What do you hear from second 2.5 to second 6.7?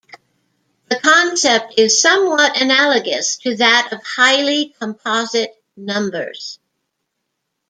analogous to that of highly composite numbers.